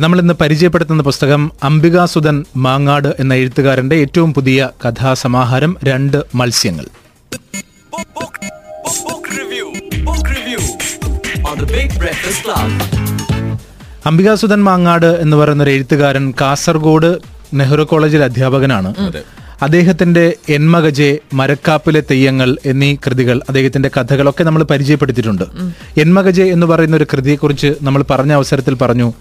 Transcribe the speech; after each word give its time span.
നമ്മൾ 0.00 0.20
ഇന്ന് 0.20 0.34
പരിചയപ്പെടുത്തുന്ന 0.34 1.02
പുസ്തകം 1.02 1.52
അംബികാസുധൻ 1.62 2.44
മാങ്ങാട് 2.56 3.16
എന്ന 3.18 3.34
എഴുത്തുകാരന്റെ 3.34 3.96
ഏറ്റവും 3.96 4.34
പുതിയ 4.34 4.68
കഥാസമാഹാരം 4.84 5.76
രണ്ട് 5.84 6.16
മത്സ്യങ്ങൾ. 6.34 6.86
അംബികാസുധൻ 14.06 14.64
മാങ്ങാട് 14.64 15.06
എന്ന് 15.06 15.36
പറയുന്ന 15.36 15.62
ഒരു 15.62 15.70
എഴുത്തുകാരൻ 15.70 16.34
കാസർഗോഡ് 16.40 17.10
നെഹ്റു 17.54 17.82
കോളേജിൽ 17.82 18.24
അധ്യാപകനാണ്. 18.24 18.92
അദ്ദേഹത്തിന്റെ 19.62 20.24
എൻമകജെ 20.48 21.18
മരക്കാപ്പിലെ 21.34 22.00
തെയ്യങ്ങൾ 22.10 22.56
എന്നീ 22.66 22.96
കൃതികൾ 23.06 23.40
അദ്ദേഹത്തിന്റെ 23.48 23.90
കഥകളൊക്കെ 23.96 24.44
നമ്മൾ 24.44 24.62
പരിചയപ്പെടുത്തിയിട്ടുണ്ട്. 24.62 25.44
എൻമകജെ 26.00 26.42
എന്ന് 26.42 26.66
പറയുന്ന 26.66 26.96
ഒരു 26.96 27.06
കൃതിയെക്കുറിച്ച് 27.12 27.74
നമ്മൾ 27.82 28.02
പറഞ്ഞ 28.10 28.32
അവസരത്തിൽ 28.32 28.74
പറഞ്ഞു 28.74 29.12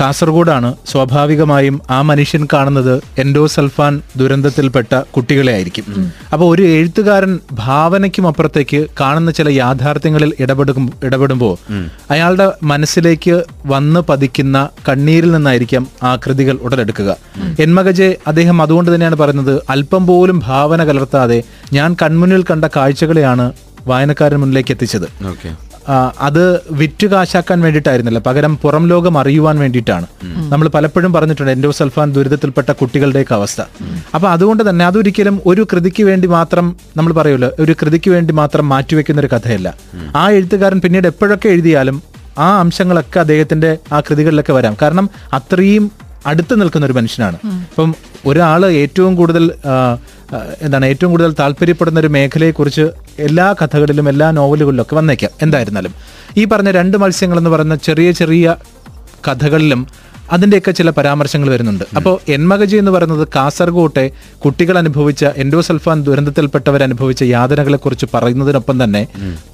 കാസർഗോഡാണ് 0.00 0.74
സ്വാഭാവികമായും 0.90 1.80
ആ 1.90 2.02
മനുഷ്യൻ 2.02 2.42
കാണുന്നത് 2.52 2.92
എൻഡോസൽഫാൻ 3.22 3.94
ദുരന്തത്തിൽപ്പെട്ട 4.16 4.92
കുട്ടികളെ 5.16 5.52
ആയിരിക്കും 5.52 5.86
അപ്പോൾ 6.32 6.46
ഒരു 6.54 6.62
എഴുത്തുകാരൻ 6.62 7.32
ഭാവനയ്ക്കും 7.52 8.26
അപ്പുറത്തേക്ക് 8.26 8.80
കാണുന്ന 9.00 9.30
ചില 9.30 9.48
യാഥാർത്ഥ്യങ്ങളിൽ 9.48 10.32
ഇടപെടും 10.40 10.92
ഇടപെടുമ്പോൾ 11.04 11.54
അയാളുടെ 12.10 12.52
മനസ്സിലേക്ക് 12.62 13.36
വന്ന് 13.66 14.00
പതിക്കുന്ന 14.00 14.56
കണ്ണീരിൽ 14.88 15.30
നിന്നായിരിക്കാം 15.30 15.86
ആ 16.02 16.12
കൃതികൾ 16.16 16.56
ഉടലെടുക്കുക. 16.66 17.10
എന്മകജെ 17.64 18.10
അദ്ദേഹം 18.26 18.62
അതുകൊണ്ട് 18.62 18.94
തന്നെയാണ് 18.94 19.16
പറയുന്നത് 19.16 19.54
അല്പം 19.70 20.06
പോലും 20.06 20.38
ഭാവന 20.48 20.84
കലർത്താതെ 20.84 21.38
ഞാൻ 21.72 21.96
കൺമുന്നിൽ 22.02 22.44
കണ്ട 22.50 22.64
കാഴ്ചകളെയാണ് 22.76 23.46
വായനക്കാരൻ 23.86 24.38
മുന്നിലേക്ക് 24.40 24.72
എത്തിച്ചത്. 24.74 25.08
അത് 26.20 26.60
വിറ്റ് 26.70 27.06
കാശാക്കാൻ 27.06 27.60
വേണ്ടിയിട്ടായിരുന്നില്ല. 27.60 28.18
പകരം 28.18 28.56
പുറം 28.56 28.88
ലോകം 28.88 29.18
അറിയുവാൻ 29.18 29.58
വേണ്ടിയിട്ടാണ്. 29.58 30.06
നമ്മൾ 30.48 30.68
പലപ്പോഴും 30.68 31.12
പറഞ്ഞിട്ടുണ്ട് 31.12 31.52
എൻഡോസൾഫാൻ 31.52 32.12
ദുരിതത്തിൽപ്പെട്ട 32.12 32.70
കുട്ടികളുടെയൊക്കെ 32.70 33.34
അവസ്ഥ. 33.34 33.60
അപ്പൊ 34.14 34.28
അതുകൊണ്ട് 34.28 34.70
തന്നെ 34.70 34.84
അതൊരിക്കലും 34.84 35.40
ഒരു 35.46 35.66
കൃതിക്ക് 35.72 36.02
വേണ്ടി 36.02 36.28
മാത്രം 36.28 36.76
നമ്മൾ 36.96 37.12
പറയുമല്ലോ 37.12 37.50
ഒരു 37.60 37.74
കൃതിക്ക് 37.82 38.10
വേണ്ടി 38.10 38.34
മാത്രം 38.34 38.68
മാറ്റിവെക്കുന്ന 38.68 39.20
ഒരു 39.20 39.28
കഥയല്ല 39.32 39.74
ആ 40.16 40.30
എഴുത്തുകാരൻ 40.30 40.80
പിന്നീട് 40.80 41.06
എപ്പോഴൊക്കെ 41.06 41.48
എഴുതിയാലും 41.48 42.02
ആ 42.38 42.58
അംശങ്ങളൊക്കെ 42.58 43.20
അദ്ദേഹത്തിന്റെ 43.20 43.78
ആ 43.92 44.00
കൃതികളിലൊക്കെ 44.00 44.52
വരാം. 44.52 44.76
കാരണം 44.82 45.10
അത്രയും 45.32 46.07
അടുത്ത് 46.26 46.60
നിൽക്കുന്ന 46.60 46.86
ഒരു 46.86 46.92
മനുഷ്യനാണ്. 46.92 47.36
ഇപ്പം 47.44 47.94
ഒരാൾ 48.26 48.66
ഏറ്റവും 48.66 49.16
കൂടുതൽ 49.16 49.52
എന്താണ് 50.62 50.86
ഏറ്റവും 50.86 51.10
കൂടുതൽ 51.10 51.34
താല്പര്യപ്പെടുന്ന 51.38 52.00
ഒരു 52.00 52.06
മേഖലയെക്കുറിച്ച് 52.06 52.90
എല്ലാ 53.18 53.54
കഥകളിലും 53.62 54.08
എല്ലാ 54.08 54.30
നോവലുകളിലും 54.30 54.82
ഒക്കെ 54.82 54.96
വന്നേക്കാം. 54.96 55.30
എന്തായിരുന്നാലും. 55.42 55.94
ഈ 56.36 56.44
പറഞ്ഞ 56.44 56.70
രണ്ട് 56.70 56.96
മത്സ്യങ്ങൾ 56.96 57.38
എന്ന് 57.38 57.50
പറയുന്ന 57.50 57.74
ചെറിയ 57.74 58.10
ചെറിയ 58.10 58.56
കഥകളിലും 59.28 59.86
അതിന്റെയൊക്കെ 60.32 60.72
ചില 60.78 60.90
പരാമർശങ്ങൾ 60.98 61.48
വരുന്നുണ്ട്. 61.54 61.84
അപ്പോൾ 61.98 62.14
എൻമകജി 62.36 62.76
എന്ന് 62.82 62.92
പറയുന്നത് 62.94 63.24
കാസർഗോട്ടെ 63.36 64.04
കുട്ടികൾ 64.44 64.78
അനുഭവിച്ച 64.82 65.24
എൻഡോസൾഫാൻ 65.42 65.98
ദുരന്തത്തിൽപ്പെട്ടവർ 66.08 66.82
അനുഭവിച്ച 66.88 67.22
യാതനകളെക്കുറിച്ച് 67.34 68.06
പറയുന്നതിനൊപ്പം 68.14 68.76
തന്നെ 68.84 69.02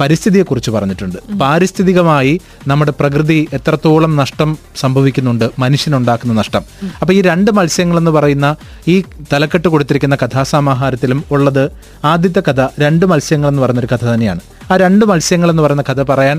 പരിസ്ഥിതിയെക്കുറിച്ച് 0.00 0.70
പറഞ്ഞിട്ടുണ്ട്. 0.76 1.18
പാരിസ്ഥിതികമായി 1.42 2.34
നമ്മുടെ 2.72 2.94
പ്രകൃതി 3.00 3.38
എത്രത്തോളം 3.58 4.16
നഷ്ടം 4.22 4.50
സംഭവിക്കുന്നുണ്ട് 4.82 5.46
മനുഷ്യനുണ്ടാക്കുന്ന 5.58 6.34
നഷ്ടം. 6.40 6.64
അപ്പോൾ 7.00 7.12
ഈ 7.12 7.20
രണ്ട് 7.30 7.50
മത്സ്യങ്ങൾ 7.58 7.98
എന്ന് 8.02 8.10
പറയുന്ന 8.10 8.48
ഈ 8.88 8.96
തലക്കെട്ട് 9.32 9.68
കൊടുത്തിരിക്കുന്ന 9.68 10.16
കഥാസമാഹാരത്തിലും 10.22 11.24
ഉള്ളത് 11.30 11.64
ആദ്യത്തെ 12.12 12.42
കഥ 12.48 12.60
രണ്ട് 12.84 13.06
മത്സ്യങ്ങൾ 13.12 13.48
എന്ന് 13.52 13.62
പറയുന്ന 13.62 13.82
ഒരു 13.84 13.90
കഥ 13.94 14.04
തന്നെയാണ്. 14.12 14.40
ആ 14.70 14.76
രണ്ട് 14.84 15.04
മത്സ്യങ്ങൾ 15.10 15.50
എന്ന് 15.50 15.62
പറയുന്ന 15.62 15.84
കഥ 15.90 16.02
പറയാൻ 16.10 16.38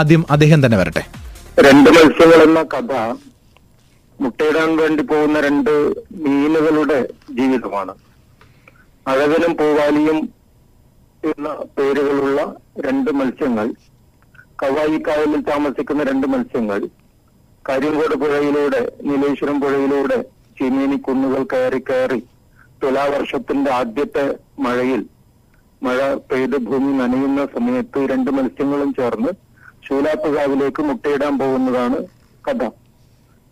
ആദ്യം 0.00 0.24
അദ്ദേഹം 0.30 0.66
തന്നെ 0.66 0.78
വരട്ടെ. 0.78 1.04
രണ്ട് 1.68 1.90
മത്സ്യങ്ങൾ 1.90 2.40
എന്ന 2.48 2.62
കഥ 2.74 2.92
മുട്ടയിടാൻ 4.24 4.70
വേണ്ടി 4.80 5.02
പോകുന്ന 5.10 5.40
രണ്ട് 5.46 5.72
മീനുകളുടെ 6.24 6.98
ജീവിതമാണ്. 7.38 7.94
അഴകനും 9.06 9.52
പൂവാലിയും 9.60 10.18
എന്ന 11.22 11.48
പേരുകളുള്ള 11.76 12.40
രണ്ട് 12.86 13.10
മത്സ്യങ്ങൾ 13.18 13.66
കവായി 14.62 14.98
കായലിൽ 15.06 15.40
താമസിക്കുന്ന 15.50 16.02
രണ്ട് 16.10 16.26
മത്സ്യങ്ങൾ 16.34 16.80
കരിങ്കോട് 17.64 18.14
പുഴയിലൂടെ 18.22 18.80
നീലേശ്വരം 19.08 19.56
പുഴയിലൂടെ 19.60 20.18
ചീമേനി 20.58 20.96
കുന്നുകൾ 21.06 21.42
കയറി 21.52 21.80
കയറി 21.88 22.20
തുലാവർഷത്തിന്റെ 22.82 23.70
ആദ്യത്തെ 23.70 24.24
മഴയിൽ 24.64 25.02
മഴ 25.82 26.00
പെയ്ത് 26.30 26.58
ഭൂമി 26.68 26.92
നനയുന്ന 27.00 27.40
സമയത്ത് 27.54 28.00
രണ്ട് 28.12 28.30
മത്സ്യങ്ങളും 28.30 28.90
ചേർന്ന് 28.98 29.30
ശൂലാപ്പുകാവിലേക്ക് 29.86 30.82
മുട്ടയിടാൻ 30.82 31.34
പോകുന്നതാണ് 31.38 31.98
കഥ. 32.44 32.60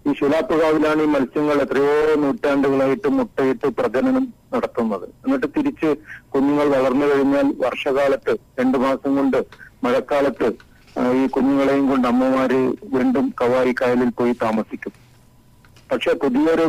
ഈ 0.07 0.13
ശൂലാപ്പുകാവിലാണ് 0.19 1.03
ഈ 1.03 1.09
മത്സ്യങ്ങൾ 1.15 1.59
എത്രയോ 1.65 1.93
നൂറ്റാണ്ടുകളായിട്ട് 2.23 3.09
മുട്ടയിട്ട് 3.09 3.67
പ്രജനനം 3.79 4.25
നടത്തുന്നത്. 4.55 5.07
എന്നിട്ട് 5.25 5.49
തിരിച്ച് 5.57 5.91
കുഞ്ഞുങ്ങൾ 6.33 6.67
വളർന്നു 6.77 7.07
കഴിഞ്ഞാൽ 7.07 7.47
വർഷകാലത്ത് 7.65 8.33
രണ്ടു 8.61 8.79
മാസം 8.79 9.17
കൊണ്ട് 9.17 9.39
മഴക്കാലത്ത് 9.85 10.49
ഈ 11.21 11.23
കുഞ്ഞുങ്ങളെയും 11.27 11.85
കൊണ്ട് 11.91 12.09
അമ്മമാര് 12.09 12.61
വീണ്ടും 12.95 13.27
കവായി 13.41 13.73
കായലിൽ 13.81 14.11
പോയി 14.19 14.33
താമസിക്കും. 14.43 14.95
പക്ഷെ 15.93 16.13
പുതിയൊരു 16.23 16.67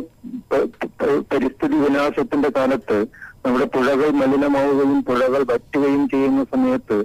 പരിസ്ഥിതി 1.31 1.75
വിനാശത്തിന്റെ 1.85 2.49
കാലത്ത് 2.57 2.97
നമ്മുടെ 3.45 3.65
പുഴകൾ 3.65 4.09
മലിനമാവുകയും 4.21 4.99
പുഴകൾ 5.03 5.41
വറ്റുകയും 5.51 6.03
ചെയ്യുന്ന 6.09 6.43
സമയത്ത് 6.53 6.97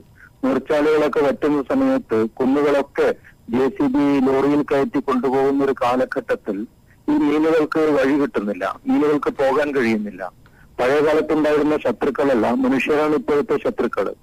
നീർച്ചാലുകളൊക്കെ 0.45 1.21
വറ്റുന്ന 1.21 1.61
സമയത്ത് 1.73 2.19
കുന്നുകളൊക്കെ 2.39 3.09
ജെ 3.55 3.69
സി 3.69 3.87
ബി 3.87 4.05
ലോറിയിൽ 4.27 4.63
കയറ്റി 4.63 5.01
കൊണ്ടുപോകുന്ന 5.01 5.65
ഒരു 5.65 5.75
കാലഘട്ടത്തിൽ 5.83 6.67
ഈ 7.09 7.15
മീനുകൾക്ക് 7.19 7.81
വഴി 7.81 8.15
കിട്ടുന്നില്ല. 8.21 8.81
മീനുകൾക്ക് 8.87 9.31
പോകാൻ 9.31 9.75
കഴിയുന്നില്ല. 9.77 10.33
പഴയ 10.81 10.99
കാലത്തുണ്ടായിരുന്ന 11.07 11.77
ശത്രുക്കളല്ല. 11.77 12.51
മനുഷ്യരാണ് 12.51 13.15
ഇപ്പോഴത്തെ 13.15 13.57
ശത്രുക്കൾ 13.65 14.15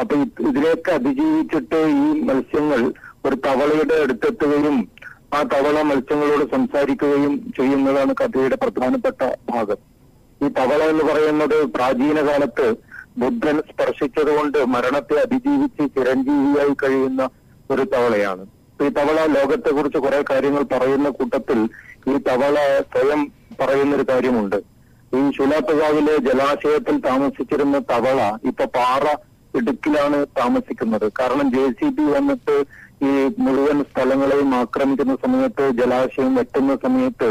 അപ്പൊ 0.00 0.16
ഇത് 0.16 0.48
ഇതിനെയൊക്കെ 0.48 0.90
അതിജീവിച്ചിട്ട് 0.92 1.76
ഈ 1.76 2.20
മത്സ്യങ്ങൾ 2.20 2.80
ഒരു 3.26 3.34
തവളയുടെ 3.34 3.94
അടുത്തെത്തുകയും 3.94 4.88
ആ 5.34 5.42
തവള 5.42 5.82
മത്സ്യങ്ങളോട് 5.82 6.44
സംസാരിക്കുകയും 6.50 7.52
ചെയ്യുന്നതാണ് 7.56 8.14
കഥയുടെ 8.20 8.56
പ്രധാനപ്പെട്ട 8.56 9.22
ഭാഗം. 9.50 9.80
ഈ 10.44 10.48
തവള 10.48 10.82
എന്ന് 10.82 11.04
പറയുന്നത് 11.04 11.64
പ്രാചീന 11.64 12.28
കാലത്ത് 12.28 12.76
ബുദ്ധൻ 13.18 13.58
സ്പർശിച്ചതുകൊണ്ട് 13.58 14.58
മരണത്തെ 14.64 15.16
അതിജീവിച്ച് 15.20 15.84
ചിരഞ്ജീവിയായി 15.96 16.74
കഴിയുന്ന 16.82 17.28
ഒരു 17.70 17.82
തവളയാണ്. 17.94 18.55
ഈ 18.84 18.86
തവള 18.98 19.18
ലോകത്തെ 19.36 19.70
കുറിച്ച് 19.70 19.98
കുറെ 19.98 20.18
കാര്യങ്ങൾ 20.30 20.62
പറയുന്ന 20.72 21.08
കൂട്ടത്തിൽ 21.18 21.60
ഈ 22.12 22.16
തവള 22.28 22.56
സ്വയം 22.92 23.20
പറയുന്നൊരു 23.60 24.04
കാര്യമുണ്ട്. 24.10 24.58
ഈ 25.12 25.20
ശുലാത്തുകാവിലെ 25.36 26.14
ജലാശയത്തിൽ 26.26 26.96
താമസിച്ചിരുന്ന 27.08 27.76
തവള 27.92 28.20
ഇപ്പൊ 28.50 28.64
പാറ 28.78 29.04
ഇടുക്കിലാണ് 29.58 30.18
താമസിക്കുന്നത്. 30.40 31.06
കാരണം 31.18 31.46
ജെ 31.54 31.64
സി 31.78 31.88
ബി 31.96 32.04
വന്നിട്ട് 32.16 32.56
ഈ 33.08 33.12
മുഴുവൻ 33.44 33.78
സ്ഥലങ്ങളെയും 33.90 34.50
ആക്രമിക്കുന്ന 34.54 35.14
സമയത്ത് 35.24 35.64
ജലാശയം 35.80 36.34
വെട്ടുന്ന 36.34 36.76
സമയത്ത് 36.84 37.28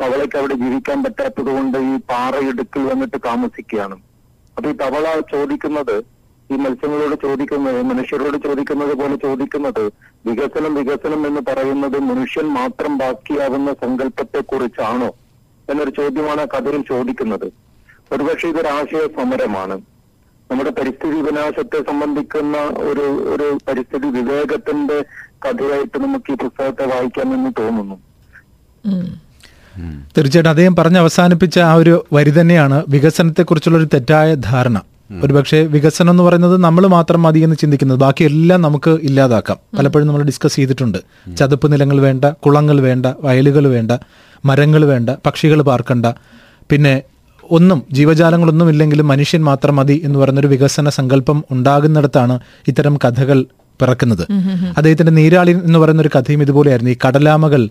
തവളയ്ക്ക് 0.00 0.36
അവിടെ 0.40 0.56
ജീവിക്കാൻ 0.62 0.98
പറ്റാത്തത് 1.04 1.50
കൊണ്ട് 1.56 1.78
ഈ 1.90 1.94
പാറ 2.10 2.34
ഇടുക്കിൽ 2.50 2.82
വന്നിട്ട് 2.92 3.18
താമസിക്കുകയാണ്. 3.28 3.96
അപ്പൊ 4.56 4.66
ഈ 4.70 4.76
തവള 4.84 5.06
ചോദിക്കുന്നത് 5.34 5.96
ഈ 6.52 6.56
മത്സ്യങ്ങളോട് 6.56 7.16
ചോദിക്കുന്നത് 7.22 7.82
മനുഷ്യരോട് 7.82 8.38
ചോദിക്കുന്നത് 8.46 8.94
പോലെ 8.94 9.16
ചോദിക്കുന്നത് 9.16 9.84
വികസനം 10.26 10.74
വികസനം 10.74 11.26
എന്ന് 11.26 11.40
പറയുന്നത് 11.48 11.98
മനുഷ്യൻ 12.10 12.46
മാത്രം 12.58 12.98
ബാക്കിയാവുന്ന 12.98 13.72
സങ്കല്പത്തെ 13.72 14.40
കുറിച്ചാണോ 14.40 15.10
എന്നൊരു 15.70 15.90
ചോദ്യമാണ് 15.90 16.40
ആ 16.40 16.48
കഥയിൽ 16.54 16.82
ചോദിക്കുന്നത്. 16.88 17.48
ഒരുപക്ഷെ 18.12 18.48
ഇതൊരാശയ 18.48 18.96
ആശയ 18.96 19.06
സമരമാണ്. 19.16 19.76
നമ്മുടെ 20.50 20.70
പരിസ്ഥിതി 20.70 21.20
വിനാശത്തെ 21.20 21.78
സംബന്ധിക്കുന്ന 21.90 22.56
ഒരു 22.90 23.04
ഒരു 23.34 23.46
പരിസ്ഥിതി 23.68 24.08
വിവേകത്തിന്റെ 24.18 24.98
കഥയായിട്ട് 25.44 25.98
നമുക്ക് 26.04 26.32
ഈ 26.32 26.36
പുസ്തകത്തെ 26.42 26.84
വായിക്കാമെന്ന് 26.86 27.50
തോന്നുന്നു. 27.58 27.96
തീർച്ചയായിട്ടും 30.16 30.50
അദ്ദേഹം 30.50 30.76
പറഞ്ഞ് 30.76 30.98
അവസാനിപ്പിച്ച 30.98 31.56
ആ 31.70 31.72
ഒരു 31.74 31.94
വരി 32.12 32.32
തന്നെയാണ് 32.40 32.84
വികസനത്തെക്കുറിച്ചുള്ള 32.88 33.78
ഒരു 33.78 33.88
തെറ്റായ 33.94 34.28
ധാരണ. 34.34 34.76
ഒരുപക്ഷെ 35.22 35.62
വികസനം 35.62 36.10
എന്ന് 36.10 36.22
പറയുന്നത് 36.22 36.56
നമ്മൾ 36.56 36.86
മാത്രം 36.86 37.22
മതി 37.22 37.40
എന്ന് 37.40 37.56
ചിന്തിക്കുന്നത്. 37.56 37.98
ബാക്കി 37.98 38.24
എല്ലാം 38.24 38.62
നമുക്ക് 38.62 38.90
ഇല്ലാതാക്കാം. 38.90 39.58
പലപ്പോഴും 39.78 40.06
നമ്മൾ 40.06 40.22
ഡിസ്കസ് 40.22 40.56
ചെയ്തിട്ടുണ്ട്. 40.56 40.98
ചതുപ്പ് 41.36 41.72
നിലങ്ങൾ 41.72 42.00
വേണ്ട 42.00 42.24
കുളങ്ങൾ 42.24 42.80
വേണ്ട 42.80 43.06
വയലുകൾ 43.20 43.66
വേണ്ട 43.68 43.92
മരങ്ങൾ 44.44 44.84
വേണ്ട 44.84 45.10
പക്ഷികൾ 45.26 45.62
പാർക്കണ്ട. 45.62 46.06
പിന്നെ 46.70 47.02
ഒന്നും 47.50 47.82
ജീവജാലങ്ങളൊന്നും 47.92 48.68
ഇല്ലെങ്കിലും 48.68 49.08
മനുഷ്യൻ 49.08 49.44
മാത്രം 49.44 49.76
മതി 49.76 50.00
എന്ന് 50.04 50.18
പറയുന്നൊരു 50.18 50.46
വികസന 50.46 50.88
സങ്കല്പം 50.88 51.44
ഉണ്ടാകുന്നിടത്താണ് 51.50 52.40
ഇത്തരം 52.68 52.96
കഥകൾ 52.96 53.44
പിറക്കുന്നത്. 53.80 54.22
അദ്ദേഹത്തിന്റെ 54.76 55.12
നീരാളി 55.12 55.52
എന്ന് 55.52 55.78
പറയുന്ന 55.78 56.02
ഒരു 56.02 56.10
കഥയും 56.18 56.42
ഇതുപോലെയായിരുന്നു. 56.42 56.90
ഈ 56.90 56.96
കടലാമകൾ 57.08 57.68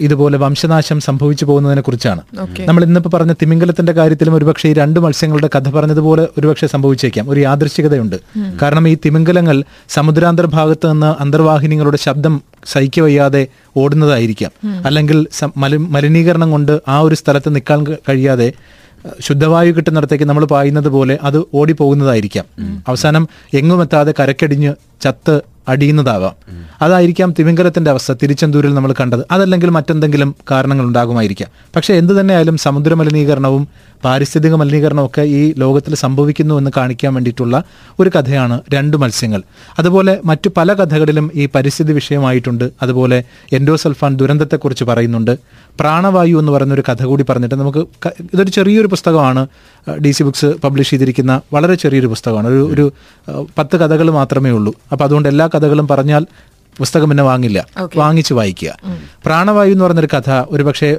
ഇതുപോലെ 0.00 0.38
വംശനാശം 0.38 1.00
സംഭവിച്ചു 1.00 1.44
പോകുന്നതിനെ 1.44 1.82
കുറിച്ചാണ്. 1.82 2.22
നമ്മൾ 2.68 2.84
ഇന്നിപ്പോ 2.84 3.10
പറഞ്ഞ 3.14 3.32
തിമിംഗലത്തിന്റെ 3.32 3.92
കാര്യത്തിലും 3.92 4.34
ഒരുപക്ഷെ 4.34 4.68
ഈ 4.68 4.72
രണ്ട് 4.72 5.00
മത്സ്യങ്ങളുടെ 5.00 5.50
കഥ 5.56 5.70
പറഞ്ഞതുപോലെ 5.70 6.28
ഒരുപക്ഷെ 6.38 6.66
സംഭവിച്ചേക്കാം. 6.66 7.30
ഒരു 7.30 7.40
യാദൃശ്ചികതയുണ്ട്. 7.40 8.16
കാരണം 8.62 8.88
ഈ 8.88 8.96
തിമിംഗലങ്ങൾ 9.04 9.64
സമുദ്രാന്തർ 9.88 10.46
ഭാഗത്ത് 10.46 10.92
നിന്ന് 10.92 11.22
അന്തർവാഹിനികളുടെ 11.22 11.96
ശബ്ദം 11.96 12.42
സഹിക്കവയ്യാതെ 12.66 13.46
ഓടുന്നതായിരിക്കാം. 13.76 14.52
അല്ലെങ്കിൽ 14.86 15.26
മലിനീകരണം 15.78 16.50
കൊണ്ട് 16.50 16.80
ആ 16.88 16.98
ഒരു 17.00 17.14
സ്ഥലത്ത് 17.14 17.54
നിൽക്കാൻ 17.54 17.84
കഴിയാതെ 18.08 18.52
ശുദ്ധവായു 19.20 19.72
കിട്ടുന്നിടത്തേക്ക് 19.72 20.24
നമ്മൾ 20.24 20.44
പായുന്നത് 20.44 20.88
പോലെ 20.88 21.18
അത് 21.22 21.44
ഓടിപ്പോകുന്നതായിരിക്കാം. 21.54 22.44
അവസാനം 22.88 23.28
എങ്ങുമെത്താതെ 23.54 24.14
കരക്കടിഞ്ഞ് 24.20 24.74
ചത്ത് 25.00 25.40
അടിയുന്നതാവാം. 25.68 26.34
അതായിരിക്കാം 26.82 27.34
തിമിംഗലത്തിന്റെ 27.38 27.90
അവസ്ഥ 27.90 28.12
തിരുച്ചെന്തൂരിൽ 28.12 28.74
നമ്മൾ 28.74 28.94
കണ്ടത്. 29.00 29.20
അതല്ലെങ്കിൽ 29.30 29.70
മറ്റെന്തെങ്കിലും 29.70 30.34
കാരണങ്ങൾ 30.50 30.84
ഉണ്ടാകുമായിരിക്കാം 30.84 31.48
പക്ഷെ 31.76 31.94
എന്തു 31.94 32.12
തന്നെയായാലും 32.20 32.56
സമുദ്ര 32.56 32.94
മലിനീകരണവും 32.94 33.68
പാരിസ്ഥിതിക 34.04 34.54
മലിനീകരണവും 34.54 35.06
ഒക്കെ 35.06 35.22
ഈ 35.22 35.54
ലോകത്തിൽ 35.58 35.94
സംഭവിക്കുന്നു 35.94 36.54
എന്ന് 36.54 36.70
കാണിക്കാൻ 36.76 37.14
വേണ്ടിയിട്ടുള്ള 37.14 37.64
ഒരു 38.00 38.10
കഥയാണ് 38.16 38.60
രണ്ട് 38.74 38.96
മത്സ്യങ്ങൾ. 38.96 39.42
അതുപോലെ 39.78 40.20
മറ്റു 40.24 40.50
പല 40.56 40.72
കഥകളിലും 40.72 41.30
ഈ 41.34 41.48
പരിസ്ഥിതി 41.54 41.92
വിഷയമായിട്ടുണ്ട്. 41.92 42.70
അതുപോലെ 42.82 43.24
എൻഡോസൽഫാൻ 43.52 44.16
ദുരന്തത്തെക്കുറിച്ച് 44.16 44.84
പറയുന്നുണ്ട്. 44.84 45.38
പ്രാണവായു 45.80 46.36
എന്ന് 46.36 46.52
പറയുന്ന 46.52 46.74
ഒരു 46.74 46.82
കഥ 46.90 47.02
കൂടി 47.04 47.24
പറഞ്ഞിട്ട് 47.28 47.54
നമുക്ക് 47.54 47.78
ഇതൊരു 48.34 48.50
ചെറിയൊരു 48.50 48.86
പുസ്തകമാണ്. 48.86 49.46
ഡി 50.04 50.10
സി 50.10 50.22
ബുക്സ് 50.22 50.46
പബ്ലിഷ് 50.46 50.90
ചെയ്തിരിക്കുന്ന 50.90 51.40
വളരെ 51.52 51.74
ചെറിയൊരു 51.74 52.06
പുസ്തകമാണ്. 52.06 52.48
ഒരു 52.48 52.72
ഒരു 52.74 52.92
പത്ത് 53.58 53.76
കഥകൾ 53.76 54.10
മാത്രമേ 54.10 54.50
ഉള്ളൂ. 54.50 54.74
അപ്പോൾ 54.92 55.04
അതുകൊണ്ട് 55.04 55.28
എല്ലാ 55.28 55.46
കഥകളും 55.56 55.88
പറഞ്ഞാൽ 55.88 56.26
പുസ്തകം 56.78 57.08
പിന്നെ 57.08 57.24
വാങ്ങില്ല. 57.24 57.66
വാങ്ങിച്ച് 57.96 58.34
വായിക്കുക. 58.34 58.72
പ്രാണവായു 59.26 59.72
എന്ന് 59.72 59.84
പറഞ്ഞൊരു 59.84 60.08
കഥ 60.16 60.30
ഒരുപക്ഷെ 60.50 60.96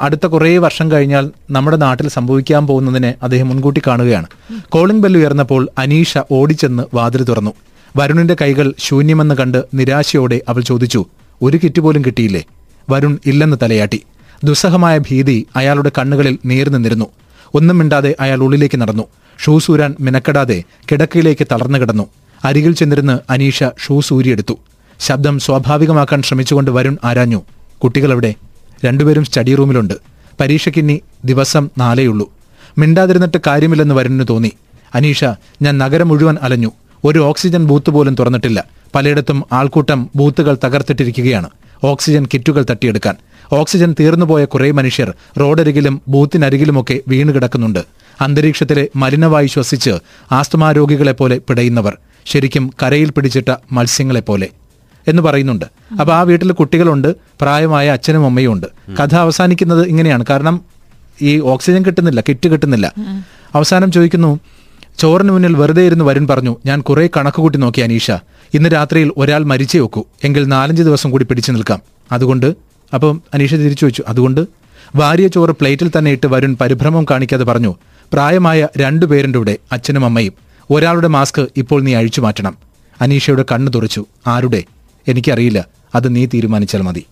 അടുത്ത 0.00 0.26
കുറേ 0.26 0.56
വർഷം 0.58 0.90
കഴിഞ്ഞാൽ 0.90 1.30
നമ്മുടെ 1.50 1.76
നാട്ടിൽ 1.76 2.08
സംഭവിക്കാൻ 2.08 2.66
പോകുന്നതിനെ 2.66 3.14
അദ്ദേഹം 3.22 3.48
മുൻകൂട്ടി 3.48 3.82
കാണുകയാണ്. 3.86 4.26
കോളിംഗ് 4.68 5.02
ബെൽ 5.02 5.16
ഉയർന്നപ്പോൾ 5.16 5.68
അനീഷ 5.78 6.18
ഓടിച്ചെന്ന് 6.30 6.82
വാതിൽ 6.94 7.22
തുറന്നു. 7.22 7.52
വരുണിന്റെ 7.96 8.36
കൈകൾ 8.42 8.74
ശൂന്യമെന്ന് 8.78 9.34
കണ്ട് 9.34 9.64
നിരാശയോടെ 9.74 10.40
അവൾ 10.48 10.60
ചോദിച്ചു 10.60 11.06
ഒരു 11.42 11.56
കിറ്റ് 11.64 11.80
പോലും 11.80 12.04
കിട്ടിയില്ലേ? 12.04 12.42
വരുൺ 12.90 13.18
ഇല്ലെന്ന് 13.26 13.56
തലയാട്ടി. 13.62 14.02
ദുസ്സഹമായ 14.44 14.98
ഭീതി 14.98 15.46
അയാളുടെ 15.56 15.90
കണ്ണുകളിൽ 15.98 16.38
നീർ 16.44 16.68
നിന്നിരുന്നു. 16.68 17.06
ഒന്നും 17.54 17.78
മിണ്ടാതെ 17.78 18.16
അയാൾ 18.20 18.38
ഉള്ളിലേക്ക് 18.42 18.80
നടന്നു. 18.80 19.04
ഷൂസൂരാൻ 19.44 19.94
മിനക്കെടാതെ 20.00 20.62
കിടക്കയിലേക്ക് 20.92 21.46
തളർന്നു 21.52 21.78
കിടന്നു. 21.78 22.06
അരികിൽ 22.44 22.74
ചെന്നിരുന്ന് 22.74 23.18
അനീഷ 23.32 23.64
ഷൂസ് 23.86 24.14
ഊരിയെടുത്തു 24.14 24.58
ശബ്ദം 25.00 25.38
സ്വാഭാവികമാക്കാൻ 25.38 26.22
ശ്രമിച്ചുകൊണ്ട് 26.22 26.70
വരുൺ 26.70 26.98
ആരാഞ്ഞു. 27.04 27.42
കുട്ടികളെവിടെ? 27.84 28.34
രണ്ടുപേരും 28.84 29.24
സ്റ്റഡി 29.24 29.54
റൂമിലുണ്ട്. 29.54 29.94
പരീക്ഷയ്ക്കിനി 30.40 31.00
ദിവസം 31.24 31.70
നാലേയുള്ളൂ. 31.78 32.32
മിണ്ടാതിരുന്നിട്ട് 32.78 33.38
കാര്യമില്ലെന്ന് 33.46 33.94
വരുണിന് 33.94 34.24
തോന്നി. 34.30 34.52
അനീഷ 34.94 35.24
ഞാൻ 35.62 35.78
നഗരം 35.78 36.08
മുഴുവൻ 36.08 36.36
അലഞ്ഞു. 36.42 36.72
ഒരു 37.04 37.18
ഓക്സിജൻ 37.18 37.66
ബൂത്ത് 37.66 37.90
പോലും 37.90 38.14
തുറന്നിട്ടില്ല. 38.14 38.64
പലയിടത്തും 38.94 39.44
ആൾക്കൂട്ടം 39.52 40.10
ബൂത്തുകൾ 40.16 40.58
തകർത്തിട്ടിരിക്കുകയാണ്. 40.64 41.50
ഓക്സിജൻ 41.84 42.26
കിറ്റുകൾ 42.34 42.66
തട്ടിയെടുക്കാൻ. 42.70 43.14
ഓക്സിജൻ 43.52 43.94
തീർന്നുപോയ 44.00 44.44
കുറേ 44.44 44.70
മനുഷ്യർ 44.70 45.14
റോഡരികിലും 45.40 46.02
ബൂത്തിനരികിലുമൊക്കെ 46.08 47.00
വീണുകിടക്കുന്നുണ്ട് 47.08 47.78
അന്തരീക്ഷത്തിലെ 48.20 48.88
മലിനവായു 48.96 49.46
ശ്വസിച്ച് 49.46 49.90
ആസ്തമാ 50.32 50.72
രോഗികളെപ്പോലെ 50.72 51.38
പിടയുന്നവർ. 51.38 51.98
ശരിക്കും 52.26 52.70
കരയിൽ 52.82 53.10
പിടിച്ചിട്ട 53.10 53.54
മത്സ്യങ്ങളെപ്പോലെ 53.72 54.48
എന്ന് 55.08 55.22
പറയുന്നുണ്ട്. 55.22 55.64
അപ്പൊ 56.00 56.14
ആ 56.14 56.22
വീട്ടിൽ 56.22 56.52
കുട്ടികളുണ്ട് 56.52 57.14
പ്രായമായ 57.40 57.88
അച്ഛനും 57.88 58.24
അമ്മയും 58.24 58.52
ഉണ്ട്. 58.52 58.66
കഥ 59.00 59.14
അവസാനിക്കുന്നത് 59.14 59.86
ഇങ്ങനെയാണ്. 59.86 60.24
കാരണം 60.30 60.60
ഈ 61.22 61.40
ഓക്സിജൻ 61.40 61.84
കിട്ടുന്നില്ല 61.84 62.20
കിറ്റ് 62.20 62.48
കിട്ടുന്നില്ല. 62.48 62.94
അവസാനം 63.54 63.92
ചോദിക്കുന്നു 63.92 64.40
ചോറിന് 64.98 65.32
മുന്നിൽ 65.32 65.56
വെറുതെ 65.56 65.82
ഇരുന്ന് 65.86 66.04
വരുൺ 66.04 66.26
പറഞ്ഞു 66.26 66.56
ഞാൻ 66.66 66.80
കുറെ 66.80 67.10
കണക്ക് 67.16 67.36
കൂട്ടി 67.36 67.58
നോക്കി 67.58 67.80
അനീഷ. 67.80 68.10
ഇന്ന് 68.54 68.68
രാത്രിയിൽ 68.72 69.12
ഒരാൾ 69.16 69.44
മരിച്ചേ 69.44 69.78
വെക്കൂ 69.78 70.04
എങ്കിൽ 70.24 70.44
നാലഞ്ച് 70.44 70.82
ദിവസം 70.82 71.10
കൂടി 71.10 71.24
പിടിച്ചു 71.24 71.52
നിൽക്കാം. 71.52 71.80
അതുകൊണ്ട് 72.12 72.54
അപ്പം 72.94 73.22
അനീഷ 73.34 73.54
തിരിച്ചു 73.54 73.86
വെച്ചു. 73.86 74.02
അതുകൊണ്ട്? 74.08 74.46
വാരിയ 74.96 75.28
ചോറ് 75.28 75.50
പ്ലേറ്റിൽ 75.50 75.90
തന്നെ 75.98 76.10
ഇട്ട് 76.10 76.26
വരുൺ 76.26 76.56
പരിഭ്രമം 76.60 77.04
കാണിക്കാതെ 77.10 77.44
പറഞ്ഞു 77.44 77.74
പ്രായമായ 78.12 78.68
രണ്ടു 78.76 79.06
പേരുണ്ട് 79.06 79.38
ഇവിടെ 79.38 79.56
അച്ഛനും 79.72 80.04
അമ്മയും. 80.04 80.32
ഒരാളുടെ 80.70 81.08
മാസ്ക് 81.08 81.46
ഇപ്പോൾ 81.56 81.82
നീ 81.82 81.94
അഴിച്ചു 81.94 82.20
മാറ്റണം. 82.20 82.56
അനീഷയുടെ 83.00 83.44
കണ്ണു 83.52 83.70
തുറച്ചു. 83.70 84.04
ആരുടെ? 84.26 84.64
എനിക്കറിയില്ല. 85.08 85.64
അത് 85.94 86.16
നീ 86.16 86.26
തീരുമാനിച്ചാൽ 86.26 86.82
മതി. 86.82 87.04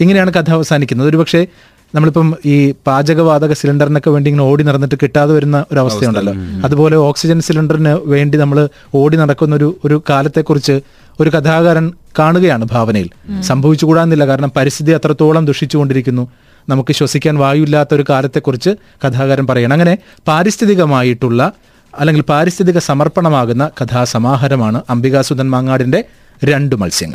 ഇങ്ങനെയാണ് 0.00 0.34
കഥ 0.34 0.50
അവസാനിക്കുന്നത്. 0.50 1.08
ഒരുപക്ഷെ 1.08 1.46
നമ്മളിപ്പം 1.94 2.36
ഈ 2.46 2.74
പാചകവാതക 2.86 3.52
സിലിണ്ടറിനൊക്കെ 3.52 4.10
വേണ്ടി 4.10 4.30
ഇങ്ങനെ 4.30 4.44
ഓടി 4.44 4.64
നടന്നിട്ട് 4.64 4.94
കിട്ടാതെ 4.94 5.34
വരുന്ന 5.34 5.64
ഒരു 5.72 5.78
അവസ്ഥയുണ്ടല്ലോ. 5.80 6.34
അതുപോലെ 6.64 6.96
ഓക്സിജൻ 6.96 7.40
സിലിണ്ടറിന് 7.40 7.98
വേണ്ടി 8.04 8.38
നമ്മൾ 8.38 8.68
ഓടി 8.94 9.16
നടക്കുന്ന 9.16 9.56
ഒരു 9.56 9.76
ഒരു 9.84 10.02
കാലത്തെക്കുറിച്ച് 10.10 10.80
ഒരു 11.20 11.30
കഥാകാരൻ 11.30 11.92
കാണുകയാണ് 12.18 12.64
ഭാവനയിൽ. 12.64 13.10
സംഭവിച്ചുകൂടാന്നില്ല. 13.42 14.26
കാരണം 14.26 14.52
പരിസ്ഥിതി 14.56 14.92
അത്രത്തോളം 14.92 15.46
ദുഷിച്ചുകൊണ്ടിരിക്കുന്നു. 15.46 16.28
നമുക്ക് 16.68 16.92
ശ്വസിക്കാൻ 16.92 17.38
വായുവില്ലാത്ത 17.38 17.94
ഒരു 17.94 18.04
കാലത്തെക്കുറിച്ച് 18.08 18.70
കഥാകാരൻ 19.06 19.46
പറയണം. 19.46 19.72
അങ്ങനെ 19.72 19.98
പാരിസ്ഥിതികമായിട്ടുള്ള 20.28 21.52
അല്ലെങ്കിൽ 21.98 22.22
പാരിസ്ഥിതിക 22.22 22.78
സമർപ്പണമാകുന്ന 22.78 23.70
കഥാസമാഹാരമാണ് 23.80 24.82
അംബികാസുധൻ 24.90 25.50
മാങ്ങാടിന്റെ 25.50 26.04
രണ്ട് 26.44 26.76
മത്സ്യങ്ങൾ. 26.76 27.10